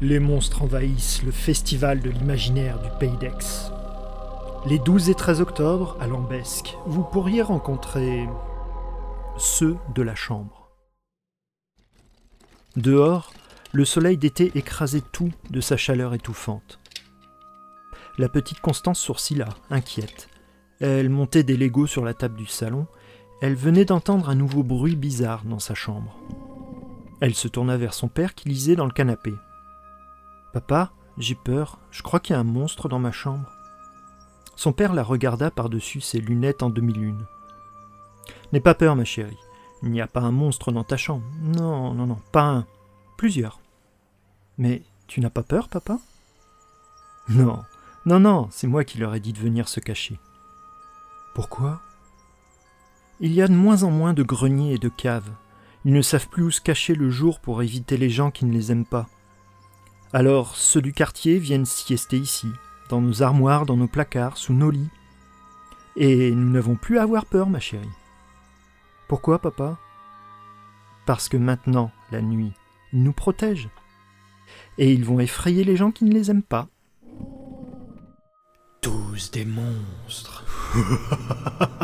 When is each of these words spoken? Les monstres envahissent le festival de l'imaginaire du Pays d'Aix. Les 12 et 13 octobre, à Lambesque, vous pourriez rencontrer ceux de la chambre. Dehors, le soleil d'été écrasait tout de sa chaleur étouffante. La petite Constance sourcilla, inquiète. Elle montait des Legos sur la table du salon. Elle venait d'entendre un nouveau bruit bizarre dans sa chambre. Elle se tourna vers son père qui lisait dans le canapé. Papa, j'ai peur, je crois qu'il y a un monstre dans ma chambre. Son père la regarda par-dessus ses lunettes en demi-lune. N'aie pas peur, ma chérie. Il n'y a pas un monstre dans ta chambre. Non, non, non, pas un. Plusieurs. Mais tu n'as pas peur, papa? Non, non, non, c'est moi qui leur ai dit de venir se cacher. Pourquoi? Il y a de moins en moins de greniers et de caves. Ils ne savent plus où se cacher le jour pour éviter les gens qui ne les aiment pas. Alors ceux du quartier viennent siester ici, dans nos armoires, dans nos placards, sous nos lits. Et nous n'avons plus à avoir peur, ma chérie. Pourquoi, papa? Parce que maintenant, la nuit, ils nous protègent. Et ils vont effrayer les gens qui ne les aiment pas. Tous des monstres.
Les 0.00 0.20
monstres 0.20 0.62
envahissent 0.62 1.24
le 1.24 1.32
festival 1.32 1.98
de 2.00 2.08
l'imaginaire 2.08 2.80
du 2.80 2.88
Pays 3.00 3.16
d'Aix. 3.16 3.72
Les 4.64 4.78
12 4.78 5.10
et 5.10 5.14
13 5.14 5.40
octobre, 5.40 5.96
à 5.98 6.06
Lambesque, 6.06 6.76
vous 6.86 7.02
pourriez 7.02 7.42
rencontrer 7.42 8.28
ceux 9.36 9.76
de 9.96 10.02
la 10.02 10.14
chambre. 10.14 10.70
Dehors, 12.76 13.32
le 13.72 13.84
soleil 13.84 14.16
d'été 14.16 14.52
écrasait 14.54 15.02
tout 15.12 15.32
de 15.50 15.60
sa 15.60 15.76
chaleur 15.76 16.14
étouffante. 16.14 16.78
La 18.18 18.28
petite 18.28 18.60
Constance 18.60 19.00
sourcilla, 19.00 19.48
inquiète. 19.68 20.28
Elle 20.78 21.10
montait 21.10 21.42
des 21.42 21.56
Legos 21.56 21.88
sur 21.88 22.04
la 22.04 22.14
table 22.14 22.36
du 22.36 22.46
salon. 22.46 22.86
Elle 23.42 23.56
venait 23.56 23.84
d'entendre 23.84 24.28
un 24.28 24.36
nouveau 24.36 24.62
bruit 24.62 24.94
bizarre 24.94 25.42
dans 25.44 25.58
sa 25.58 25.74
chambre. 25.74 26.16
Elle 27.20 27.34
se 27.34 27.48
tourna 27.48 27.76
vers 27.76 27.94
son 27.94 28.06
père 28.06 28.36
qui 28.36 28.48
lisait 28.48 28.76
dans 28.76 28.86
le 28.86 28.92
canapé. 28.92 29.34
Papa, 30.58 30.90
j'ai 31.18 31.36
peur, 31.36 31.78
je 31.92 32.02
crois 32.02 32.18
qu'il 32.18 32.34
y 32.34 32.36
a 32.36 32.40
un 32.40 32.44
monstre 32.44 32.88
dans 32.88 32.98
ma 32.98 33.12
chambre. 33.12 33.48
Son 34.56 34.72
père 34.72 34.92
la 34.92 35.04
regarda 35.04 35.52
par-dessus 35.52 36.00
ses 36.00 36.18
lunettes 36.18 36.64
en 36.64 36.68
demi-lune. 36.68 37.24
N'aie 38.52 38.58
pas 38.58 38.74
peur, 38.74 38.96
ma 38.96 39.04
chérie. 39.04 39.38
Il 39.84 39.92
n'y 39.92 40.00
a 40.00 40.08
pas 40.08 40.20
un 40.20 40.32
monstre 40.32 40.72
dans 40.72 40.82
ta 40.82 40.96
chambre. 40.96 41.22
Non, 41.40 41.94
non, 41.94 42.08
non, 42.08 42.18
pas 42.32 42.42
un. 42.42 42.66
Plusieurs. 43.16 43.60
Mais 44.56 44.82
tu 45.06 45.20
n'as 45.20 45.30
pas 45.30 45.44
peur, 45.44 45.68
papa? 45.68 46.00
Non, 47.28 47.62
non, 48.04 48.18
non, 48.18 48.48
c'est 48.50 48.66
moi 48.66 48.82
qui 48.82 48.98
leur 48.98 49.14
ai 49.14 49.20
dit 49.20 49.32
de 49.32 49.38
venir 49.38 49.68
se 49.68 49.78
cacher. 49.78 50.18
Pourquoi? 51.36 51.80
Il 53.20 53.32
y 53.32 53.42
a 53.42 53.46
de 53.46 53.54
moins 53.54 53.84
en 53.84 53.92
moins 53.92 54.12
de 54.12 54.24
greniers 54.24 54.74
et 54.74 54.78
de 54.78 54.88
caves. 54.88 55.30
Ils 55.84 55.92
ne 55.92 56.02
savent 56.02 56.28
plus 56.28 56.42
où 56.42 56.50
se 56.50 56.60
cacher 56.60 56.96
le 56.96 57.10
jour 57.10 57.38
pour 57.38 57.62
éviter 57.62 57.96
les 57.96 58.10
gens 58.10 58.32
qui 58.32 58.44
ne 58.44 58.52
les 58.52 58.72
aiment 58.72 58.84
pas. 58.84 59.06
Alors 60.12 60.56
ceux 60.56 60.80
du 60.80 60.92
quartier 60.92 61.38
viennent 61.38 61.66
siester 61.66 62.16
ici, 62.16 62.48
dans 62.88 63.02
nos 63.02 63.22
armoires, 63.22 63.66
dans 63.66 63.76
nos 63.76 63.88
placards, 63.88 64.38
sous 64.38 64.54
nos 64.54 64.70
lits. 64.70 64.88
Et 65.96 66.30
nous 66.30 66.50
n'avons 66.50 66.76
plus 66.76 66.98
à 66.98 67.02
avoir 67.02 67.26
peur, 67.26 67.50
ma 67.50 67.60
chérie. 67.60 67.88
Pourquoi, 69.06 69.38
papa? 69.38 69.76
Parce 71.04 71.28
que 71.28 71.36
maintenant, 71.36 71.90
la 72.10 72.22
nuit, 72.22 72.52
ils 72.92 73.02
nous 73.02 73.12
protègent. 73.12 73.70
Et 74.78 74.92
ils 74.92 75.04
vont 75.04 75.20
effrayer 75.20 75.64
les 75.64 75.76
gens 75.76 75.90
qui 75.90 76.04
ne 76.04 76.12
les 76.12 76.30
aiment 76.30 76.42
pas. 76.42 76.68
Tous 78.80 79.30
des 79.30 79.44
monstres. 79.44 80.44